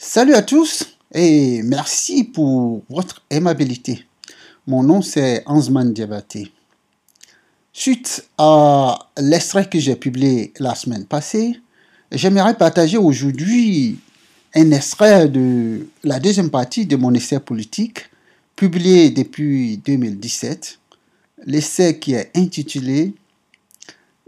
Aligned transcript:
Salut 0.00 0.34
à 0.34 0.42
tous 0.42 0.96
et 1.12 1.60
merci 1.64 2.22
pour 2.22 2.84
votre 2.88 3.20
aimabilité. 3.30 4.06
Mon 4.64 4.84
nom 4.84 5.02
c'est 5.02 5.42
Hansman 5.44 5.92
Diabaté. 5.92 6.52
Suite 7.72 8.24
à 8.38 8.96
l'extrait 9.18 9.68
que 9.68 9.80
j'ai 9.80 9.96
publié 9.96 10.52
la 10.60 10.76
semaine 10.76 11.04
passée, 11.04 11.60
j'aimerais 12.12 12.54
partager 12.54 12.96
aujourd'hui 12.96 13.98
un 14.54 14.70
extrait 14.70 15.28
de 15.28 15.88
la 16.04 16.20
deuxième 16.20 16.50
partie 16.50 16.86
de 16.86 16.94
mon 16.94 17.12
essai 17.12 17.40
politique 17.40 18.08
publié 18.54 19.10
depuis 19.10 19.78
2017. 19.78 20.78
L'essai 21.44 21.98
qui 21.98 22.14
est 22.14 22.30
intitulé 22.36 23.14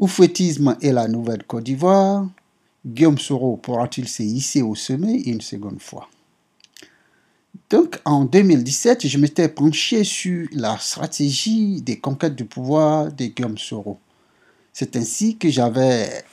Oufouettisme 0.01 0.77
et 0.81 0.91
la 0.91 1.07
Nouvelle 1.07 1.45
Côte 1.45 1.63
d'Ivoire, 1.63 2.27
Guillaume 2.87 3.19
Soro 3.19 3.59
pourra-t-il 3.59 4.09
se 4.09 4.23
hisser 4.23 4.63
au 4.63 4.75
sommet 4.75 5.21
une 5.27 5.43
seconde 5.43 5.83
fois? 5.83 6.09
Donc 7.69 8.01
en 8.05 8.25
2017, 8.25 9.07
je 9.07 9.19
m'étais 9.19 9.49
penché 9.49 10.03
sur 10.03 10.49
la 10.53 10.79
stratégie 10.79 11.83
des 11.83 11.99
conquêtes 11.99 12.35
du 12.35 12.47
pouvoir 12.47 13.13
de 13.13 13.27
Guillaume 13.27 13.59
Soro. 13.59 13.99
C'est 14.73 14.97
ainsi 14.97 15.37
que 15.37 15.51
j'avais 15.51 16.25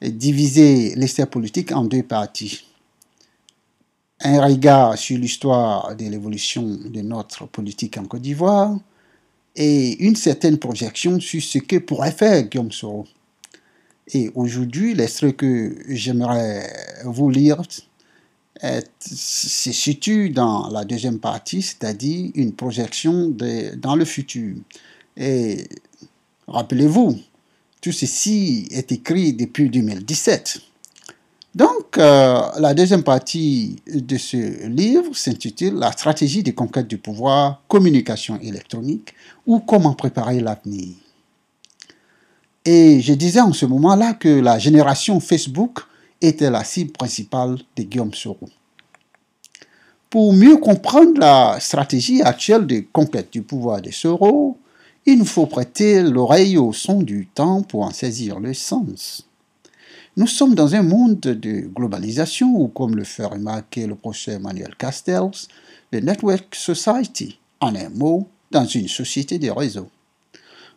divisé 0.00 0.94
l'essai 0.94 1.26
politique 1.26 1.72
en 1.72 1.84
deux 1.84 2.04
parties. 2.04 2.64
Un 4.20 4.44
regard 4.44 4.96
sur 4.96 5.18
l'histoire 5.18 5.96
de 5.96 6.04
l'évolution 6.04 6.62
de 6.62 7.00
notre 7.00 7.46
politique 7.46 7.98
en 7.98 8.04
Côte 8.04 8.22
d'Ivoire 8.22 8.78
et 9.56 10.04
une 10.04 10.16
certaine 10.16 10.58
projection 10.58 11.18
sur 11.18 11.42
ce 11.42 11.58
que 11.58 11.76
pourrait 11.76 12.12
faire 12.12 12.44
Guillaume 12.44 12.72
Soro. 12.72 13.04
Et 14.14 14.30
aujourd'hui, 14.34 14.94
l'extrait 14.94 15.32
que 15.32 15.76
j'aimerais 15.88 16.70
vous 17.04 17.30
lire 17.30 17.62
se 18.60 19.72
situe 19.72 20.30
dans 20.30 20.68
la 20.68 20.84
deuxième 20.84 21.18
partie, 21.18 21.62
c'est-à-dire 21.62 22.30
une 22.34 22.52
projection 22.52 23.34
dans 23.76 23.94
le 23.94 24.04
futur. 24.04 24.56
Et 25.16 25.68
rappelez-vous, 26.46 27.18
tout 27.80 27.92
ceci 27.92 28.68
est 28.70 28.90
écrit 28.92 29.32
depuis 29.32 29.70
2017. 29.70 30.60
Donc, 31.54 31.98
euh, 31.98 32.40
la 32.58 32.74
deuxième 32.74 33.02
partie 33.02 33.76
de 33.86 34.16
ce 34.16 34.66
livre 34.66 35.14
s'intitule 35.16 35.74
La 35.74 35.92
stratégie 35.92 36.42
de 36.42 36.52
conquête 36.52 36.86
du 36.86 36.98
pouvoir, 36.98 37.62
communication 37.68 38.38
électronique 38.40 39.14
ou 39.46 39.58
comment 39.60 39.94
préparer 39.94 40.40
l'avenir. 40.40 40.94
Et 42.70 43.00
je 43.00 43.14
disais 43.14 43.40
en 43.40 43.54
ce 43.54 43.64
moment-là 43.64 44.12
que 44.12 44.28
la 44.28 44.58
génération 44.58 45.20
Facebook 45.20 45.78
était 46.20 46.50
la 46.50 46.64
cible 46.64 46.92
principale 46.92 47.56
de 47.74 47.82
Guillaume 47.82 48.12
Soro. 48.12 48.46
Pour 50.10 50.34
mieux 50.34 50.58
comprendre 50.58 51.18
la 51.18 51.58
stratégie 51.60 52.20
actuelle 52.20 52.66
de 52.66 52.84
conquête 52.92 53.32
du 53.32 53.40
pouvoir 53.40 53.80
de 53.80 53.90
Soro, 53.90 54.58
il 55.06 55.16
nous 55.16 55.24
faut 55.24 55.46
prêter 55.46 56.02
l'oreille 56.02 56.58
au 56.58 56.74
son 56.74 57.00
du 57.00 57.28
temps 57.28 57.62
pour 57.62 57.84
en 57.84 57.90
saisir 57.90 58.38
le 58.38 58.52
sens. 58.52 59.26
Nous 60.18 60.26
sommes 60.26 60.54
dans 60.54 60.74
un 60.74 60.82
monde 60.82 61.20
de 61.20 61.70
globalisation 61.74 62.54
ou, 62.54 62.68
comme 62.68 62.96
le 62.96 63.04
fait 63.04 63.24
remarquer 63.24 63.86
le 63.86 63.94
professeur 63.94 64.34
Emmanuel 64.34 64.74
Castells, 64.76 65.48
le 65.90 66.00
Network 66.00 66.54
Society, 66.54 67.38
en 67.60 67.74
un 67.74 67.88
mot, 67.88 68.28
dans 68.50 68.66
une 68.66 68.88
société 68.88 69.38
de 69.38 69.48
réseaux. 69.48 69.88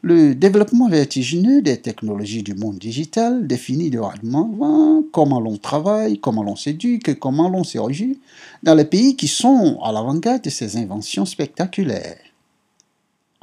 Le 0.03 0.33
développement 0.33 0.89
vertigineux 0.89 1.61
des 1.61 1.79
technologies 1.79 2.41
du 2.41 2.55
monde 2.55 2.79
digital 2.79 3.45
définit 3.45 3.91
durablement 3.91 5.03
comment 5.11 5.39
l'on 5.39 5.57
travaille, 5.57 6.19
comment 6.19 6.41
l'on 6.41 6.55
s'éduque, 6.55 7.19
comment 7.19 7.49
l'on 7.49 7.63
se 7.63 7.77
dans 8.63 8.73
les 8.73 8.85
pays 8.85 9.15
qui 9.15 9.27
sont 9.27 9.79
à 9.83 9.91
l'avant-garde 9.91 10.41
de 10.41 10.49
ces 10.49 10.77
inventions 10.77 11.27
spectaculaires. 11.27 12.17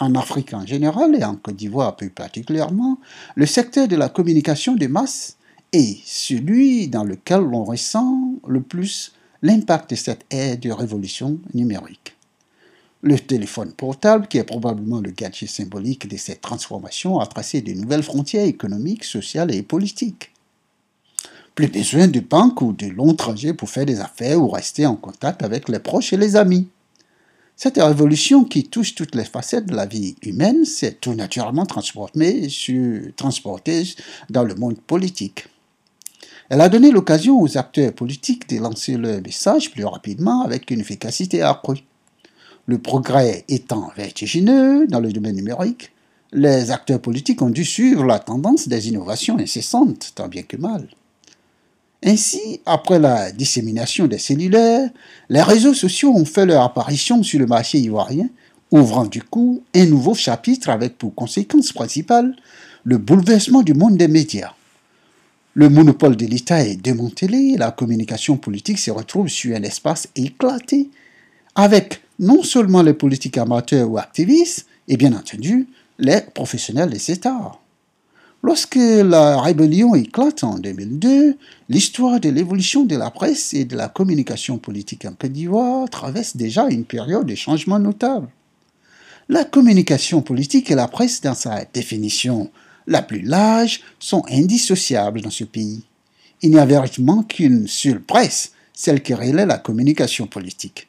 En 0.01 0.17
Afrique 0.17 0.53
en 0.53 0.67
général 0.67 1.14
et 1.14 1.23
en 1.23 1.36
Côte 1.36 1.55
d'Ivoire 1.55 1.95
plus 1.95 2.11
particulièrement, 2.11 2.98
le 3.36 3.46
secteur 3.46 3.86
de 3.86 3.95
la 3.95 4.08
communication 4.08 4.75
de 4.75 4.89
masse 4.89 5.36
est 5.73 6.01
celui 6.05 6.89
dans 6.89 7.05
lequel 7.05 7.42
l'on 7.42 7.63
ressent 7.63 8.33
le 8.48 8.61
plus 8.61 9.13
l'impact 9.42 9.90
de 9.90 9.96
cette 9.96 10.25
ère 10.30 10.58
de 10.58 10.73
révolution 10.73 11.39
numérique. 11.55 12.17
Le 13.01 13.17
téléphone 13.17 13.73
portable, 13.73 14.27
qui 14.27 14.39
est 14.39 14.45
probablement 14.45 15.01
le 15.01 15.13
gadget 15.13 15.48
symbolique 15.48 16.09
de 16.09 16.17
cette 16.17 16.41
transformation, 16.41 17.20
a 17.20 17.27
tracé 17.27 17.61
de 17.61 17.73
nouvelles 17.73 18.03
frontières 18.03 18.45
économiques, 18.45 19.05
sociales 19.05 19.55
et 19.55 19.63
politiques. 19.63 20.33
Plus 21.55 21.69
besoin 21.69 22.08
de 22.08 22.19
banques 22.19 22.61
ou 22.61 22.73
de 22.73 22.87
longs 22.87 23.14
trajets 23.14 23.55
pour 23.55 23.70
faire 23.70 23.87
des 23.87 24.01
affaires 24.01 24.42
ou 24.42 24.48
rester 24.48 24.85
en 24.85 24.97
contact 24.97 25.45
avec 25.45 25.69
les 25.69 25.79
proches 25.79 26.13
et 26.13 26.17
les 26.17 26.35
amis. 26.35 26.67
Cette 27.55 27.77
révolution 27.77 28.42
qui 28.45 28.64
touche 28.64 28.97
toutes 28.97 29.14
les 29.14 29.25
facettes 29.25 29.67
de 29.67 29.75
la 29.75 29.87
vie 29.87 30.17
humaine 30.23 30.64
s'est 30.64 30.92
tout 31.01 31.14
naturellement 31.14 31.67
transportée 31.67 32.48
dans 34.31 34.45
le 34.45 34.55
monde 34.57 34.81
politique. 34.81 35.47
Elle 36.48 36.61
a 36.61 36.69
donné 36.69 36.91
l'occasion 36.91 37.41
aux 37.41 37.58
acteurs 37.58 37.92
politiques 37.92 38.48
de 38.48 38.58
lancer 38.58 38.97
leur 38.97 39.20
message 39.20 39.70
plus 39.70 39.85
rapidement 39.85 40.42
avec 40.42 40.70
une 40.70 40.81
efficacité 40.81 41.42
accrue. 41.42 41.88
Le 42.68 42.77
progrès 42.77 43.46
étant 43.48 43.90
vertigineux 43.96 44.86
dans 44.89 45.01
le 45.01 45.11
domaine 45.11 45.36
numérique, 45.36 45.90
les 46.34 46.70
acteurs 46.70 47.01
politiques 47.01 47.40
ont 47.40 47.48
dû 47.48 47.64
suivre 47.64 48.05
la 48.05 48.18
tendance 48.18 48.68
des 48.68 48.89
innovations 48.89 49.39
incessantes, 49.39 50.12
tant 50.14 50.29
bien 50.29 50.42
que 50.42 50.58
mal. 50.58 50.86
Ainsi, 52.05 52.61
après 52.67 52.98
la 52.98 53.33
dissémination 53.33 54.07
des 54.07 54.18
cellulaires, 54.18 54.90
les 55.30 55.40
réseaux 55.40 55.73
sociaux 55.73 56.12
ont 56.14 56.27
fait 56.27 56.45
leur 56.45 56.62
apparition 56.62 57.23
sur 57.23 57.40
le 57.40 57.46
marché 57.46 57.78
ivoirien, 57.78 58.28
ouvrant 58.70 59.07
du 59.07 59.23
coup 59.23 59.62
un 59.74 59.86
nouveau 59.86 60.14
chapitre 60.14 60.68
avec 60.68 60.98
pour 60.98 61.14
conséquence 61.14 61.73
principale 61.73 62.36
le 62.84 62.98
bouleversement 62.98 63.62
du 63.62 63.73
monde 63.73 63.96
des 63.96 64.08
médias. 64.08 64.52
Le 65.55 65.70
monopole 65.70 66.17
de 66.17 66.27
l'État 66.27 66.62
est 66.62 66.77
démantelé, 66.77 67.57
la 67.57 67.70
communication 67.70 68.36
politique 68.36 68.78
se 68.78 68.90
retrouve 68.90 69.28
sur 69.28 69.57
un 69.57 69.62
espace 69.62 70.08
éclaté, 70.14 70.90
avec 71.55 72.02
non 72.18 72.42
seulement 72.42 72.83
les 72.83 72.95
politiques 72.95 73.39
amateurs 73.39 73.90
ou 73.90 73.98
activistes, 73.98 74.67
et 74.89 74.96
bien 74.96 75.12
entendu 75.12 75.68
les 75.98 76.20
professionnels 76.34 76.90
des 76.90 77.11
États. 77.11 77.58
Lorsque 78.42 78.77
la 78.77 79.40
rébellion 79.40 79.95
éclate 79.96 80.45
en 80.45 80.58
2002, 80.58 81.36
l'histoire 81.68 82.20
de 82.20 82.28
l'évolution 82.28 82.84
de 82.84 82.96
la 82.96 83.11
presse 83.11 83.52
et 83.52 83.64
de 83.64 83.77
la 83.77 83.89
communication 83.89 84.58
politique 84.58 85.05
en 85.05 85.12
Côte 85.12 85.33
d'Ivoire 85.33 85.89
traverse 85.90 86.36
déjà 86.36 86.68
une 86.68 86.84
période 86.84 87.27
de 87.27 87.34
changement 87.34 87.80
notable. 87.80 88.28
La 89.28 89.45
communication 89.45 90.23
politique 90.23 90.70
et 90.70 90.77
la 90.77 90.89
presse, 90.89 91.20
dans 91.20 91.34
sa 91.34 91.64
définition 91.64 92.51
la 92.86 93.02
plus 93.02 93.23
large, 93.23 93.80
sont 93.98 94.23
indissociables 94.30 95.20
dans 95.20 95.30
ce 95.30 95.45
pays. 95.45 95.83
Il 96.40 96.52
n'y 96.52 96.58
a 96.58 96.64
véritablement 96.64 97.24
qu'une 97.24 97.67
seule 97.67 98.01
presse, 98.01 98.52
celle 98.73 99.02
qui 99.02 99.14
relaie 99.14 99.46
la 99.46 99.58
communication 99.58 100.28
politique. 100.28 100.89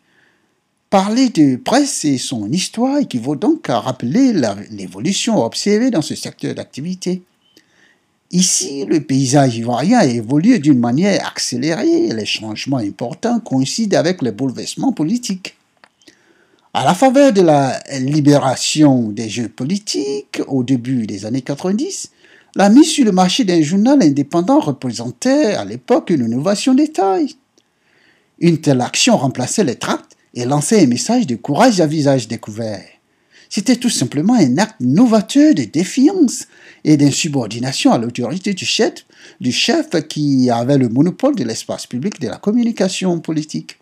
Parler 0.89 1.29
de 1.29 1.55
presse 1.55 2.03
et 2.03 2.17
son 2.17 2.51
histoire 2.51 2.97
équivaut 2.97 3.35
donc 3.35 3.69
à 3.69 3.79
rappeler 3.79 4.33
l'évolution 4.71 5.45
observée 5.45 5.91
dans 5.91 6.01
ce 6.01 6.15
secteur 6.15 6.55
d'activité. 6.55 7.21
Ici, 8.31 8.85
le 8.85 8.99
paysage 8.99 9.55
ivoirien 9.55 9.99
a 9.99 10.05
évolué 10.07 10.57
d'une 10.57 10.79
manière 10.79 11.27
accélérée 11.27 12.07
et 12.07 12.13
les 12.15 12.25
changements 12.25 12.77
importants 12.77 13.39
coïncident 13.39 13.99
avec 13.99 14.23
les 14.23 14.31
bouleversements 14.31 14.91
politiques. 14.91 15.55
À 16.73 16.83
la 16.83 16.95
faveur 16.95 17.33
de 17.33 17.41
la 17.41 17.79
libération 17.99 19.09
des 19.09 19.29
jeux 19.29 19.49
politiques 19.49 20.41
au 20.47 20.63
début 20.63 21.05
des 21.05 21.27
années 21.27 21.43
90, 21.43 22.09
la 22.55 22.69
mise 22.69 22.89
sur 22.89 23.05
le 23.05 23.11
marché 23.11 23.43
d'un 23.43 23.61
journal 23.61 24.01
indépendant 24.01 24.59
représentait 24.59 25.53
à 25.53 25.65
l'époque 25.65 26.09
une 26.09 26.25
innovation 26.25 26.73
des 26.73 26.91
tailles. 26.91 27.35
Une 28.39 28.59
telle 28.59 28.81
action 28.81 29.17
remplaçait 29.17 29.63
les 29.63 29.75
tracts 29.75 30.08
et 30.33 30.45
lançait 30.45 30.83
un 30.83 30.87
message 30.87 31.27
de 31.27 31.35
courage 31.35 31.81
à 31.81 31.87
visage 31.87 32.27
découvert. 32.27 32.83
C'était 33.49 33.77
tout 33.77 33.89
simplement 33.89 34.35
un 34.35 34.59
acte 34.59 34.79
novateur 34.79 35.55
de 35.55 35.63
défiance 35.63 36.45
et 36.83 36.97
d'insubordination 36.97 37.91
à 37.91 37.97
l'autorité 37.97 38.53
du 38.53 38.65
chef, 38.65 39.05
du 39.41 39.51
chef 39.51 39.89
qui 40.07 40.51
avait 40.51 40.77
le 40.77 40.87
monopole 40.87 41.35
de 41.35 41.43
l'espace 41.43 41.87
public 41.87 42.21
de 42.21 42.27
la 42.27 42.37
communication 42.37 43.19
politique. 43.19 43.79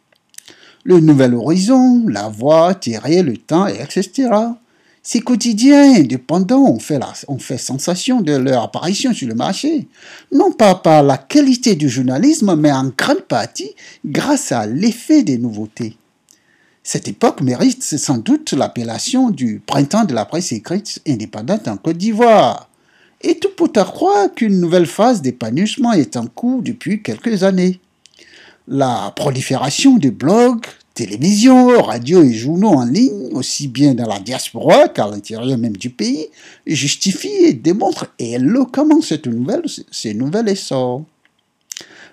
Le 0.86 1.02
nouvel 1.02 1.36
horizon, 1.36 2.08
la 2.08 2.30
voix, 2.30 2.76
tirer 2.76 3.24
le 3.24 3.36
temps, 3.36 3.68
etc. 3.68 4.30
Ces 5.04 5.20
quotidiens 5.20 5.96
indépendants 5.96 6.64
ont 6.66 7.40
fait 7.40 7.58
sensation 7.58 8.22
de 8.22 8.34
leur 8.34 8.64
apparition 8.64 9.14
sur 9.14 9.28
le 9.28 9.36
marché, 9.36 9.88
non 10.32 10.54
pas 10.54 10.76
par 10.76 11.04
la 11.04 11.18
qualité 11.18 11.76
du 11.76 11.90
journalisme, 11.90 12.56
mais 12.56 12.72
en 12.72 12.92
grande 12.98 13.24
partie 13.24 13.72
grâce 14.06 14.54
à 14.54 14.66
l'effet 14.66 15.24
des 15.24 15.38
nouveautés. 15.38 15.98
Cette 16.89 17.10
époque 17.10 17.42
mérite 17.42 17.84
sans 17.84 18.18
doute 18.18 18.54
l'appellation 18.54 19.30
du 19.30 19.60
printemps 19.60 20.06
de 20.06 20.13
la 20.13 20.24
presse 20.24 20.54
écrite 20.54 21.01
indépendante 21.06 21.68
en 21.68 21.75
Côte 21.75 21.98
d'Ivoire. 21.98 22.69
Et 23.22 23.39
tout 23.39 23.50
pour 23.57 23.68
à 23.75 23.84
croire 23.84 24.34
qu'une 24.34 24.62
nouvelle 24.62 24.86
phase 24.86 25.22
d'épanouissement 25.22 25.92
est 25.92 26.16
en 26.16 26.28
cours 26.28 26.62
depuis 26.62 27.04
quelques 27.04 27.44
années. 27.44 27.81
La 28.69 29.12
prolifération 29.18 29.98
des 29.98 30.12
blogs, 30.12 30.66
télévision, 30.94 31.78
radio 31.81 32.24
et 32.24 32.31
journaux 32.31 32.69
en 32.69 32.86
ligne, 32.86 33.34
aussi 33.34 33.68
bien 33.68 33.94
dans 33.94 34.07
la 34.07 34.19
diaspora 34.19 34.88
qu'à 34.88 35.10
l'intérieur 35.10 35.57
même 35.57 35.75
du 35.75 35.89
pays, 35.89 36.28
justifie 36.66 37.36
et 37.44 37.54
démontre 37.54 38.13
éloquemment 38.18 39.01
cette 39.01 39.28
nouvelle, 39.28 39.66
ces 39.92 40.13
nouvelles 40.13 40.48
essors. 40.48 41.04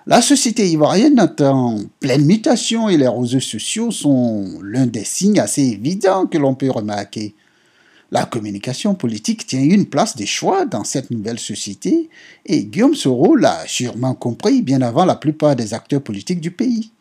La 0.07 0.21
société 0.21 0.69
ivoirienne 0.69 1.17
est 1.17 1.41
en 1.41 1.79
pleine 1.99 2.25
mutation 2.25 2.89
et 2.89 2.97
les 2.97 3.07
réseaux 3.07 3.39
sociaux 3.39 3.89
sont 3.89 4.59
l'un 4.61 4.85
des 4.85 5.03
signes 5.03 5.39
assez 5.39 5.63
évidents 5.63 6.27
que 6.27 6.37
l'on 6.37 6.53
peut 6.53 6.69
remarquer. 6.69 7.33
La 8.11 8.25
communication 8.25 8.93
politique 8.93 9.47
tient 9.47 9.63
une 9.63 9.87
place 9.87 10.15
des 10.15 10.27
choix 10.27 10.67
dans 10.67 10.83
cette 10.83 11.09
nouvelle 11.09 11.39
société 11.39 12.11
et 12.45 12.65
Guillaume 12.65 12.93
Soro 12.93 13.35
l'a 13.35 13.63
sûrement 13.65 14.13
compris 14.13 14.61
bien 14.61 14.83
avant 14.83 15.05
la 15.05 15.15
plupart 15.15 15.55
des 15.55 15.73
acteurs 15.73 16.03
politiques 16.03 16.39
du 16.39 16.51
pays. 16.51 16.91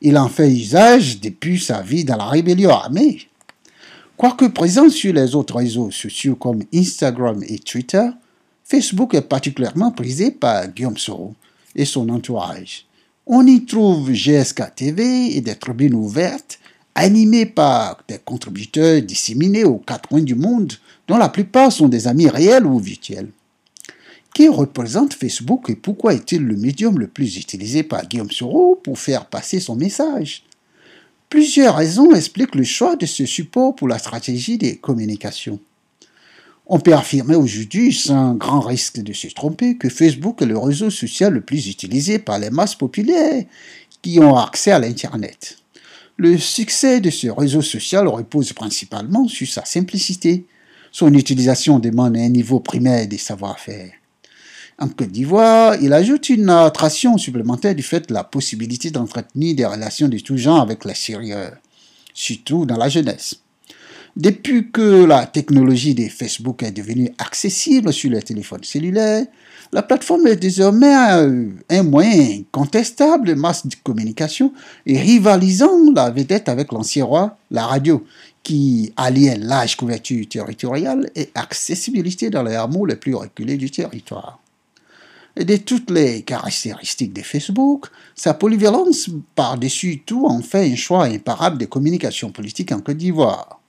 Il 0.00 0.16
en 0.16 0.30
fait 0.30 0.50
usage 0.50 1.20
depuis 1.20 1.60
sa 1.60 1.82
vie 1.82 2.06
dans 2.06 2.16
la 2.16 2.24
rébellion 2.24 2.70
armée. 2.70 3.18
Quoique 4.16 4.46
présent 4.46 4.88
sur 4.88 5.12
les 5.12 5.34
autres 5.34 5.56
réseaux 5.56 5.90
sociaux 5.90 6.36
comme 6.36 6.62
Instagram 6.72 7.38
et 7.46 7.58
Twitter, 7.58 8.08
Facebook 8.64 9.12
est 9.12 9.28
particulièrement 9.28 9.90
prisé 9.90 10.30
par 10.30 10.68
Guillaume 10.68 10.96
Soro 10.96 11.34
et 11.76 11.84
son 11.84 12.08
entourage. 12.08 12.86
On 13.26 13.46
y 13.46 13.64
trouve 13.64 14.12
GSK 14.12 14.74
TV 14.74 15.36
et 15.36 15.40
des 15.40 15.54
tribunes 15.54 15.94
ouvertes 15.94 16.58
animé 16.96 17.44
par 17.44 18.02
des 18.08 18.18
contributeurs 18.18 19.02
disséminés 19.02 19.64
aux 19.64 19.78
quatre 19.78 20.08
coins 20.08 20.22
du 20.22 20.34
monde, 20.34 20.72
dont 21.06 21.18
la 21.18 21.28
plupart 21.28 21.70
sont 21.70 21.88
des 21.88 22.08
amis 22.08 22.28
réels 22.28 22.66
ou 22.66 22.78
virtuels. 22.78 23.28
Qui 24.34 24.48
représente 24.48 25.14
Facebook 25.14 25.68
et 25.68 25.76
pourquoi 25.76 26.14
est-il 26.14 26.42
le 26.42 26.56
médium 26.56 26.98
le 26.98 27.06
plus 27.06 27.36
utilisé 27.36 27.82
par 27.82 28.06
Guillaume 28.06 28.30
Soro 28.30 28.80
pour 28.82 28.98
faire 28.98 29.26
passer 29.26 29.60
son 29.60 29.76
message? 29.76 30.42
Plusieurs 31.28 31.76
raisons 31.76 32.14
expliquent 32.14 32.54
le 32.54 32.64
choix 32.64 32.96
de 32.96 33.06
ce 33.06 33.26
support 33.26 33.74
pour 33.76 33.88
la 33.88 33.98
stratégie 33.98 34.56
des 34.56 34.76
communications. 34.76 35.60
On 36.68 36.80
peut 36.80 36.94
affirmer 36.94 37.36
aujourd'hui, 37.36 37.92
sans 37.92 38.34
grand 38.34 38.58
risque 38.58 38.98
de 39.00 39.12
se 39.12 39.28
tromper, 39.28 39.76
que 39.76 39.88
Facebook 39.88 40.42
est 40.42 40.46
le 40.46 40.58
réseau 40.58 40.90
social 40.90 41.32
le 41.32 41.40
plus 41.40 41.68
utilisé 41.68 42.18
par 42.18 42.40
les 42.40 42.50
masses 42.50 42.74
populaires 42.74 43.44
qui 44.02 44.18
ont 44.18 44.36
accès 44.36 44.72
à 44.72 44.80
l'Internet. 44.80 45.58
Le 46.16 46.36
succès 46.38 47.00
de 47.00 47.10
ce 47.10 47.28
réseau 47.28 47.62
social 47.62 48.08
repose 48.08 48.52
principalement 48.52 49.28
sur 49.28 49.46
sa 49.46 49.64
simplicité. 49.64 50.44
Son 50.90 51.14
utilisation 51.14 51.78
demande 51.78 52.16
un 52.16 52.30
niveau 52.30 52.58
primaire 52.58 53.06
des 53.06 53.18
savoir-faire. 53.18 53.92
En 54.78 54.88
Côte 54.88 55.12
d'Ivoire, 55.12 55.76
il 55.80 55.92
ajoute 55.92 56.30
une 56.30 56.50
attraction 56.50 57.16
supplémentaire 57.16 57.76
du 57.76 57.84
fait 57.84 58.08
de 58.08 58.14
la 58.14 58.24
possibilité 58.24 58.90
d'entretenir 58.90 59.54
des 59.54 59.66
relations 59.66 60.08
de 60.08 60.18
tout 60.18 60.36
genre 60.36 60.62
avec 60.62 60.84
l'extérieur, 60.84 61.52
surtout 62.12 62.66
dans 62.66 62.76
la 62.76 62.88
jeunesse. 62.88 63.36
Depuis 64.16 64.70
que 64.70 65.04
la 65.04 65.26
technologie 65.26 65.94
des 65.94 66.08
Facebook 66.08 66.62
est 66.62 66.72
devenue 66.72 67.12
accessible 67.18 67.92
sur 67.92 68.10
les 68.10 68.22
téléphones 68.22 68.64
cellulaires, 68.64 69.26
la 69.72 69.82
plateforme 69.82 70.26
est 70.28 70.36
désormais 70.36 70.94
un, 70.94 71.82
moyen 71.82 72.38
incontestable 72.38 73.28
de 73.28 73.34
masse 73.34 73.66
de 73.66 73.74
communication 73.84 74.54
et 74.86 74.98
rivalisant 74.98 75.92
la 75.94 76.10
vedette 76.10 76.48
avec 76.48 76.72
l'ancien 76.72 77.04
roi, 77.04 77.36
la 77.50 77.66
radio, 77.66 78.06
qui 78.42 78.90
alliait 78.96 79.36
large 79.36 79.76
couverture 79.76 80.26
territoriale 80.26 81.10
et 81.14 81.28
accessibilité 81.34 82.30
dans 82.30 82.42
les 82.42 82.54
hameaux 82.54 82.86
les 82.86 82.96
plus 82.96 83.14
reculés 83.14 83.58
du 83.58 83.70
territoire. 83.70 84.40
Et 85.36 85.44
de 85.44 85.56
toutes 85.56 85.90
les 85.90 86.22
caractéristiques 86.22 87.12
de 87.12 87.20
Facebook, 87.20 87.88
sa 88.14 88.32
polyvalence 88.32 89.10
par-dessus 89.34 90.00
tout 90.06 90.24
en 90.24 90.40
fait 90.40 90.72
un 90.72 90.76
choix 90.76 91.04
imparable 91.04 91.58
de 91.58 91.66
communication 91.66 92.30
politique 92.30 92.72
en 92.72 92.80
Côte 92.80 92.96
d'Ivoire. 92.96 93.60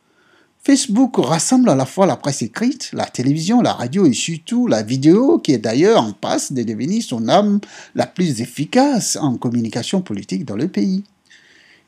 Facebook 0.68 1.16
rassemble 1.19 1.69
à 1.69 1.75
la 1.75 1.86
fois 1.86 2.06
la 2.06 2.18
presse 2.18 2.42
écrite, 2.42 2.90
la 2.92 3.06
télévision, 3.06 3.62
la 3.62 3.72
radio 3.72 4.06
et 4.06 4.12
surtout 4.12 4.68
la 4.68 4.84
vidéo 4.84 5.40
qui 5.40 5.54
est 5.54 5.60
d'ailleurs 5.60 6.04
en 6.04 6.12
passe 6.12 6.52
de 6.52 6.62
devenir 6.62 7.02
son 7.02 7.30
âme 7.30 7.62
la 7.96 8.06
plus 8.06 8.42
efficace 8.42 9.18
en 9.22 9.38
communication 9.38 10.02
politique 10.02 10.44
dans 10.44 10.58
le 10.58 10.68
pays. 10.68 11.06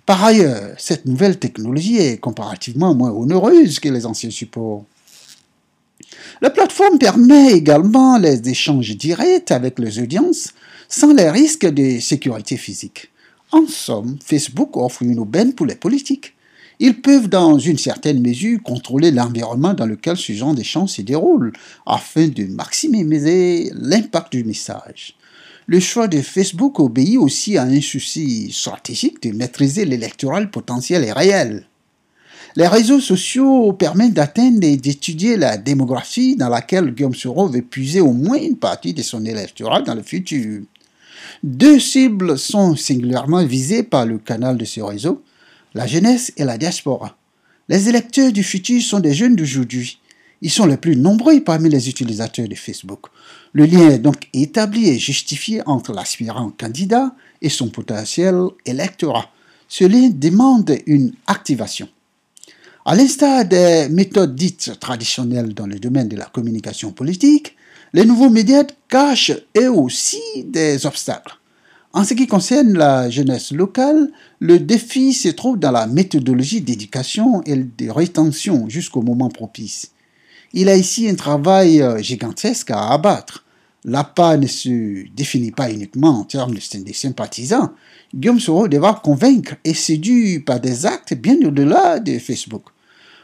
Par 0.05 0.23
ailleurs, 0.23 0.75
cette 0.77 1.05
nouvelle 1.05 1.37
technologie 1.37 1.97
est 1.97 2.19
comparativement 2.19 2.95
moins 2.95 3.11
onéreuse 3.11 3.81
que 3.81 3.89
les 3.89 4.05
anciens 4.05 4.29
supports. 4.29 4.85
La 6.39 6.49
plateforme 6.49 6.99
permet 6.99 7.51
également 7.51 8.17
les 8.17 8.47
échanges 8.47 8.95
directs 8.95 9.51
avec 9.51 9.77
les 9.77 9.99
audiences 9.99 10.53
sans 10.87 11.13
les 11.13 11.29
risques 11.29 11.67
de 11.67 11.99
sécurité 11.99 12.55
physique. 12.55 13.11
En 13.51 13.67
somme, 13.67 14.17
Facebook 14.23 14.77
offre 14.77 15.01
une 15.01 15.19
aubaine 15.19 15.51
pour 15.51 15.65
les 15.65 15.75
politiques. 15.75 16.33
Ils 16.81 17.01
peuvent, 17.01 17.27
dans 17.27 17.59
une 17.59 17.77
certaine 17.77 18.21
mesure, 18.21 18.63
contrôler 18.63 19.11
l'environnement 19.11 19.73
dans 19.73 19.85
lequel 19.85 20.15
ce 20.15 20.31
genre 20.31 20.55
d'échange 20.55 20.91
se 20.91 21.01
déroule, 21.01 21.51
afin 21.85 22.27
de 22.27 22.45
maximiser 22.45 23.71
l'impact 23.75 24.31
du 24.31 24.45
message. 24.45 25.15
Le 25.67 25.79
choix 25.81 26.07
de 26.07 26.21
Facebook 26.21 26.79
obéit 26.79 27.17
aussi 27.17 27.57
à 27.57 27.63
un 27.63 27.81
souci 27.81 28.51
stratégique 28.51 29.21
de 29.21 29.35
maîtriser 29.35 29.85
l'électoral 29.85 30.49
potentiel 30.49 31.03
et 31.03 31.11
réel. 31.11 31.65
Les 32.55 32.67
réseaux 32.67 32.99
sociaux 32.99 33.73
permettent 33.73 34.15
d'atteindre 34.15 34.65
et 34.65 34.77
d'étudier 34.77 35.37
la 35.37 35.57
démographie 35.57 36.35
dans 36.35 36.49
laquelle 36.49 36.95
Guillaume 36.95 37.13
Soro 37.13 37.47
veut 37.47 37.61
puiser 37.61 38.01
au 38.01 38.13
moins 38.13 38.37
une 38.37 38.57
partie 38.57 38.93
de 38.93 39.03
son 39.03 39.23
électorat 39.25 39.81
dans 39.81 39.93
le 39.93 40.01
futur. 40.01 40.63
Deux 41.43 41.79
cibles 41.79 42.39
sont 42.39 42.75
singulièrement 42.75 43.45
visées 43.45 43.83
par 43.83 44.05
le 44.05 44.17
canal 44.17 44.57
de 44.57 44.65
ce 44.65 44.81
réseau, 44.81 45.21
la 45.79 45.87
jeunesse 45.87 46.33
et 46.35 46.43
la 46.43 46.57
diaspora. 46.57 47.15
Les 47.69 47.87
électeurs 47.87 48.33
du 48.33 48.43
futur 48.43 48.81
sont 48.81 48.99
des 48.99 49.13
jeunes 49.13 49.37
d'aujourd'hui. 49.37 50.01
Ils 50.41 50.51
sont 50.51 50.65
les 50.65 50.75
plus 50.75 50.97
nombreux 50.97 51.39
parmi 51.39 51.69
les 51.69 51.87
utilisateurs 51.87 52.49
de 52.49 52.55
Facebook. 52.55 53.05
Le 53.53 53.65
lien 53.65 53.89
est 53.89 53.99
donc 53.99 54.27
établi 54.33 54.89
et 54.89 54.99
justifié 54.99 55.61
entre 55.65 55.93
l'aspirant 55.93 56.51
candidat 56.51 57.15
et 57.41 57.47
son 57.47 57.69
potentiel 57.69 58.35
électorat. 58.65 59.31
Ce 59.69 59.85
lien 59.85 60.09
demande 60.13 60.75
une 60.85 61.13
activation. 61.27 61.87
À 62.83 62.93
l'instar 62.93 63.45
des 63.45 63.87
méthodes 63.89 64.35
dites 64.35 64.77
traditionnelles 64.81 65.53
dans 65.53 65.67
le 65.67 65.79
domaine 65.79 66.09
de 66.09 66.17
la 66.17 66.25
communication 66.25 66.91
politique, 66.91 67.55
les 67.93 68.03
nouveaux 68.03 68.29
médias 68.29 68.65
cachent 68.89 69.31
eux 69.57 69.71
aussi 69.71 70.19
des 70.43 70.85
obstacles. 70.85 71.38
En 71.91 72.03
ce 72.03 72.13
qui 72.13 72.27
concerne 72.27 72.73
la 72.73 73.09
jeunesse 73.09 73.51
locale, 73.51 74.11
le 74.39 74.59
défi 74.59 75.11
se 75.13 75.29
trouve 75.29 75.57
dans 75.57 75.71
la 75.71 75.87
méthodologie 75.87 76.61
d'éducation 76.61 77.41
et 77.43 77.55
de 77.55 77.89
rétention 77.89 78.69
jusqu'au 78.69 79.01
moment 79.01 79.29
propice. 79.29 79.91
Il 80.53 80.69
a 80.69 80.75
ici 80.75 81.09
un 81.09 81.15
travail 81.15 81.81
euh, 81.81 81.99
gigantesque 81.99 82.69
à 82.69 82.91
abattre. 82.91 83.43
L'APA 83.85 84.37
ne 84.37 84.45
se 84.45 85.07
définit 85.15 85.51
pas 85.51 85.71
uniquement 85.71 86.19
en 86.19 86.23
termes 86.25 86.53
de 86.53 86.93
sympathisants. 86.93 87.71
Guillaume 88.13 88.39
Soro 88.39 88.67
devra 88.67 88.93
convaincre 89.03 89.55
et 89.63 89.73
séduire 89.73 90.41
par 90.45 90.59
des 90.59 90.85
actes 90.85 91.15
bien 91.15 91.37
au-delà 91.43 91.99
de 91.99 92.19
Facebook. 92.19 92.63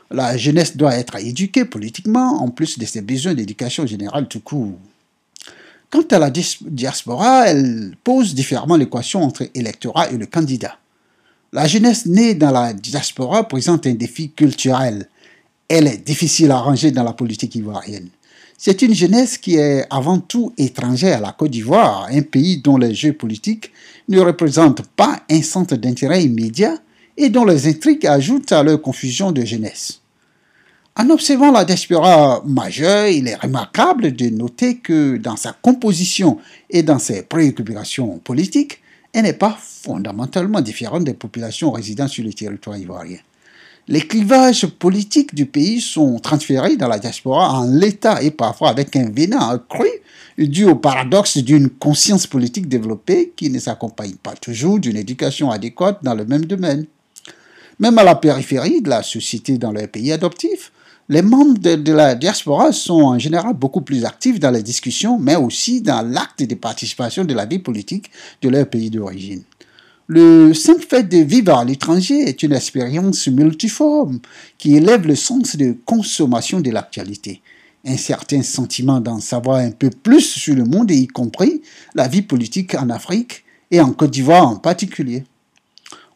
La 0.09 0.37
jeunesse 0.37 0.77
doit 0.77 0.95
être 0.95 1.17
éduquée 1.17 1.65
politiquement 1.65 2.41
en 2.41 2.49
plus 2.49 2.79
de 2.79 2.85
ses 2.85 3.01
besoins 3.01 3.33
d'éducation 3.33 3.85
générale 3.85 4.27
tout 4.27 4.39
court. 4.39 4.79
Quant 5.95 6.17
à 6.17 6.19
la 6.19 6.29
diaspora, 6.29 7.47
elle 7.47 7.95
pose 8.03 8.35
différemment 8.35 8.75
l'équation 8.75 9.23
entre 9.23 9.47
électorat 9.53 10.11
et 10.11 10.17
le 10.17 10.25
candidat. 10.25 10.77
La 11.53 11.67
jeunesse 11.67 12.05
née 12.05 12.35
dans 12.35 12.51
la 12.51 12.73
diaspora 12.73 13.47
présente 13.47 13.87
un 13.87 13.93
défi 13.93 14.31
culturel. 14.31 15.07
Elle 15.69 15.87
est 15.87 16.05
difficile 16.05 16.51
à 16.51 16.57
ranger 16.57 16.91
dans 16.91 17.03
la 17.03 17.13
politique 17.13 17.55
ivoirienne. 17.55 18.09
C'est 18.57 18.81
une 18.81 18.93
jeunesse 18.93 19.37
qui 19.37 19.55
est 19.55 19.85
avant 19.89 20.19
tout 20.19 20.51
étrangère 20.57 21.19
à 21.19 21.21
la 21.21 21.31
Côte 21.31 21.51
d'Ivoire, 21.51 22.09
un 22.11 22.23
pays 22.23 22.57
dont 22.57 22.75
les 22.75 22.93
jeux 22.93 23.13
politiques 23.13 23.71
ne 24.09 24.19
représentent 24.19 24.85
pas 24.97 25.21
un 25.31 25.41
centre 25.41 25.77
d'intérêt 25.77 26.25
immédiat 26.25 26.77
et 27.15 27.29
dont 27.29 27.45
les 27.45 27.69
intrigues 27.69 28.05
ajoutent 28.05 28.51
à 28.51 28.63
leur 28.63 28.81
confusion 28.81 29.31
de 29.31 29.45
jeunesse. 29.45 30.01
En 30.97 31.09
observant 31.09 31.51
la 31.51 31.65
diaspora 31.65 32.41
majeure, 32.45 33.07
il 33.07 33.27
est 33.27 33.35
remarquable 33.35 34.15
de 34.15 34.29
noter 34.29 34.77
que 34.77 35.17
dans 35.17 35.35
sa 35.35 35.51
composition 35.51 36.39
et 36.69 36.83
dans 36.83 36.99
ses 36.99 37.23
préoccupations 37.23 38.19
politiques, 38.19 38.81
elle 39.11 39.23
n'est 39.23 39.33
pas 39.33 39.57
fondamentalement 39.59 40.61
différente 40.61 41.03
des 41.03 41.13
populations 41.13 41.71
résidant 41.71 42.07
sur 42.07 42.23
le 42.23 42.31
territoire 42.31 42.77
ivoirien. 42.77 43.17
Les 43.89 43.99
clivages 43.99 44.67
politiques 44.67 45.35
du 45.35 45.45
pays 45.45 45.81
sont 45.81 46.17
transférés 46.19 46.77
dans 46.77 46.87
la 46.87 46.97
diaspora 46.97 47.59
en 47.59 47.69
l'état 47.69 48.23
et 48.23 48.31
parfois 48.31 48.69
avec 48.69 48.95
un 48.95 49.09
vénin 49.09 49.49
accru 49.49 49.89
dû 50.37 50.63
au 50.63 50.75
paradoxe 50.75 51.39
d'une 51.39 51.69
conscience 51.69 52.25
politique 52.25 52.69
développée 52.69 53.33
qui 53.35 53.49
ne 53.49 53.59
s'accompagne 53.59 54.15
pas 54.15 54.33
toujours 54.35 54.79
d'une 54.79 54.95
éducation 54.95 55.51
adéquate 55.51 56.01
dans 56.03 56.15
le 56.15 56.23
même 56.23 56.45
domaine. 56.45 56.85
Même 57.79 57.97
à 57.97 58.03
la 58.05 58.15
périphérie 58.15 58.81
de 58.81 58.89
la 58.89 59.03
société 59.03 59.57
dans 59.57 59.73
leur 59.73 59.89
pays 59.89 60.13
adoptif, 60.13 60.71
les 61.07 61.21
membres 61.21 61.59
de, 61.59 61.91
la 61.93 62.15
diaspora 62.15 62.71
sont 62.71 63.01
en 63.01 63.19
général 63.19 63.53
beaucoup 63.53 63.81
plus 63.81 64.05
actifs 64.05 64.39
dans 64.39 64.49
les 64.49 64.63
discussions, 64.63 65.19
mais 65.19 65.35
aussi 65.35 65.81
dans 65.81 66.01
l'acte 66.01 66.43
de 66.43 66.55
participation 66.55 67.23
de 67.23 67.33
la 67.33 67.45
vie 67.45 67.59
politique 67.59 68.09
de 68.41 68.49
leur 68.49 68.67
pays 68.67 68.89
d'origine. 68.89 69.43
Le 70.07 70.53
simple 70.53 70.85
fait 70.87 71.03
de 71.03 71.17
vivre 71.17 71.55
à 71.55 71.65
l'étranger 71.65 72.21
est 72.21 72.43
une 72.43 72.53
expérience 72.53 73.27
multiforme 73.27 74.19
qui 74.57 74.75
élève 74.75 75.07
le 75.07 75.15
sens 75.15 75.55
de 75.55 75.75
consommation 75.85 76.59
de 76.59 76.71
l'actualité. 76.71 77.41
Un 77.85 77.97
certain 77.97 78.41
sentiment 78.41 78.99
d'en 78.99 79.19
savoir 79.19 79.57
un 79.57 79.71
peu 79.71 79.91
plus 79.91 80.21
sur 80.21 80.55
le 80.55 80.63
monde, 80.63 80.89
y 80.89 81.07
compris 81.07 81.61
la 81.93 82.07
vie 82.07 82.23
politique 82.23 82.73
en 82.75 82.89
Afrique 82.89 83.43
et 83.69 83.79
en 83.79 83.93
Côte 83.93 84.11
d'Ivoire 84.11 84.47
en 84.47 84.55
particulier. 84.55 85.23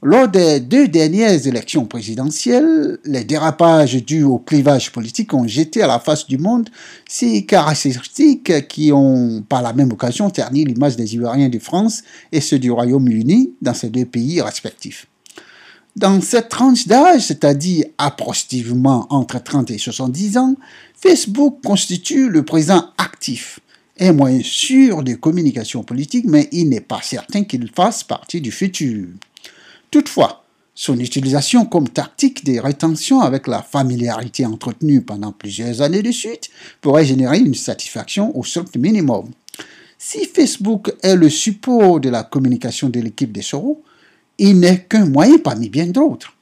Lors 0.02 0.30
des 0.30 0.62
deux 0.62 0.88
dernières 0.88 1.46
élections 1.46 1.86
présidentielles, 1.86 3.00
les 3.04 3.26
dérapages 3.26 4.02
dus 4.06 4.24
au 4.24 4.38
clivage 4.38 4.94
politique 4.94 5.34
ont 5.34 5.46
jeté 5.46 5.82
à 5.82 5.88
la 5.88 6.00
face 6.00 6.26
du 6.26 6.38
monde 6.38 6.70
ces 7.06 7.46
caractéristiques 7.46 8.66
qui 8.70 8.94
ont, 8.94 9.44
par 9.50 9.62
la 9.62 9.74
même 9.74 9.92
occasion, 9.92 10.30
terni 10.30 10.64
l'image 10.64 10.96
des 10.96 11.16
Ivoiriens 11.16 11.50
de 11.50 11.60
France 11.60 12.04
et 12.32 12.40
ceux 12.40 12.60
du 12.60 12.72
Royaume-Uni 12.72 13.56
dans 13.62 13.74
ces 13.74 13.90
deux 13.90 14.06
pays 14.06 14.40
respectifs. 14.40 15.06
Dans 15.98 16.22
cette 16.22 16.48
tranche 16.48 16.88
d'âge, 16.88 17.24
c'est-à-dire 17.24 17.88
approximativement 17.98 19.06
entre 19.10 19.44
30 19.44 19.70
et 19.72 19.78
70 19.78 20.38
ans, 20.38 20.56
Facebook 20.96 21.58
constitue 21.62 22.30
le 22.30 22.46
présent 22.46 22.86
actif, 22.98 23.60
un 24.00 24.14
moyen 24.14 24.40
sûr 24.44 25.04
de 25.04 25.16
communication 25.16 25.84
politique, 25.84 26.24
mais 26.26 26.48
il 26.54 26.70
n'est 26.70 26.80
pas 26.80 27.02
certain 27.02 27.44
qu'il 27.44 27.70
fasse 27.70 28.06
partie 28.06 28.40
du 28.40 28.52
futur. 28.52 29.08
Toutefois, 29.92 30.44
son 30.76 31.00
utilisation 31.00 31.66
comme 31.66 31.90
tactique 31.90 32.46
de 32.46 32.60
rétention 32.60 33.22
avec 33.22 33.48
la 33.48 33.62
familiarité 33.62 34.46
entretenue 34.46 35.02
pendant 35.02 35.32
plusieurs 35.32 35.82
années 35.82 36.04
de 36.04 36.12
suite 36.12 36.50
pourrait 36.80 37.06
générer 37.06 37.40
une 37.40 37.56
satisfaction 37.56 38.38
au 38.38 38.44
strict 38.44 38.78
minimum. 38.78 39.30
Si 39.98 40.26
Facebook 40.26 40.94
est 41.02 41.16
le 41.16 41.30
support 41.30 42.00
de 42.00 42.10
la 42.10 42.24
communication 42.24 42.88
de 42.88 43.00
l'équipe 43.02 43.32
des 43.32 43.42
Soros, 43.42 43.84
il 44.38 44.60
n'est 44.60 44.86
qu'un 44.86 45.06
moyen 45.06 45.38
parmi 45.40 45.70
bien 45.70 45.88
d'autres. 45.88 46.34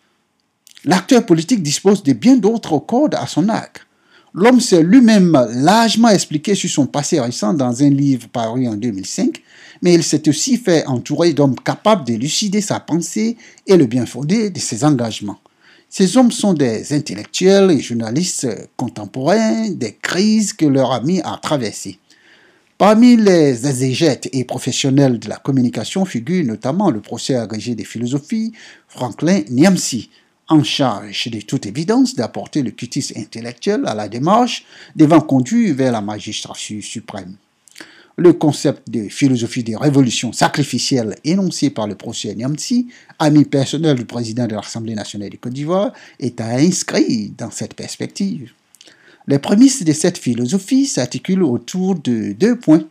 L'acteur 0.86 1.26
politique 1.26 1.64
dispose 1.64 2.04
de 2.04 2.14
bien 2.14 2.36
d'autres 2.36 2.78
codes 2.78 3.16
à 3.16 3.26
son 3.26 3.50
arc. 3.50 3.88
L'homme 4.34 4.62
s'est 4.62 4.84
lui-même 4.84 5.32
largement 5.56 6.10
expliqué 6.10 6.54
sur 6.54 6.70
son 6.70 6.86
passé 6.86 7.20
récent 7.20 7.54
dans 7.54 7.82
un 7.82 7.90
livre 7.90 8.28
paru 8.28 8.68
en 8.68 8.76
2005 8.76 9.42
mais 9.82 9.94
il 9.94 10.04
s'est 10.04 10.28
aussi 10.30 10.58
fait 10.58 10.86
entourer 10.86 11.34
d'hommes 11.34 11.56
capables 11.56 12.04
d'élucider 12.04 12.62
sa 12.62 12.80
pensée 12.80 13.38
et 13.66 13.78
le 13.78 13.86
bien 13.86 14.06
fondé 14.06 14.50
de 14.50 14.60
ses 14.60 14.84
engagements. 14.84 15.40
Ces 15.90 16.18
hommes 16.18 16.32
sont 16.32 16.54
des 16.54 16.94
intellectuels 16.94 17.72
et 17.72 17.80
journalistes 17.80 18.48
contemporains 18.76 19.70
des 19.70 19.94
crises 19.94 20.54
que 20.54 20.66
leur 20.66 20.92
ami 20.92 21.22
a 21.22 21.40
traversées. 21.42 22.00
Parmi 22.78 23.16
les 23.16 23.66
exégètes 23.66 24.30
et 24.34 24.44
professionnels 24.44 25.18
de 25.18 25.30
la 25.30 25.38
communication 25.38 26.06
figure 26.06 26.46
notamment 26.46 26.92
le 26.92 27.02
procès 27.02 27.36
agrégé 27.36 27.74
des 27.74 27.86
philosophies 27.86 28.52
Franklin 28.88 29.42
Niamsi, 29.50 30.12
en 30.50 30.64
charge 30.64 31.30
de 31.30 31.42
toute 31.42 31.66
évidence 31.66 32.16
d'apporter 32.16 32.62
le 32.62 32.72
cutis 32.72 33.14
intellectuel 33.16 33.84
à 33.86 33.96
la 33.96 34.08
démarche 34.08 34.66
devant 34.96 35.22
conduire 35.22 35.76
vers 35.76 35.92
la 35.92 36.02
magistrature 36.02 36.84
suprême 36.84 37.38
le 38.18 38.34
concept 38.34 38.90
de 38.90 39.10
philosophie 39.10 39.64
des 39.64 39.76
révolutions 39.76 40.34
sacrificielles 40.34 41.16
énoncé 41.24 41.70
par 41.70 41.88
le 41.88 41.94
procès 41.94 42.34
Niamsi, 42.34 42.88
ami 43.20 43.46
personnel 43.46 43.96
du 43.96 44.06
président 44.06 44.48
de 44.48 44.56
l'Assemblée 44.56 44.96
nationale 44.96 45.30
de 45.30 45.38
Côte 45.38 45.54
d'Ivoire, 45.54 45.94
est 46.20 46.42
inscrit 46.42 47.32
dans 47.38 47.52
cette 47.52 47.76
perspective. 47.76 48.52
Les 49.28 49.38
prémices 49.38 49.84
de 49.84 49.94
cette 49.94 50.18
philosophie 50.18 50.88
s'articulent 50.88 51.44
autour 51.44 51.96
de 51.96 52.32
deux 52.32 52.58
points. 52.58 52.84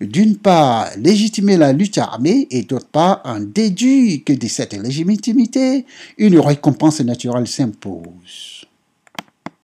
D'une 0.00 0.36
part, 0.36 0.88
légitimer 0.96 1.56
la 1.56 1.72
lutte 1.72 1.98
armée 1.98 2.46
et 2.50 2.62
d'autre 2.62 2.86
part, 2.86 3.22
en 3.24 3.40
déduire 3.40 4.20
que 4.24 4.32
de 4.32 4.46
cette 4.46 4.74
légitimité, 4.74 5.84
une 6.16 6.38
récompense 6.38 7.00
naturelle 7.00 7.48
s'impose. 7.48 8.59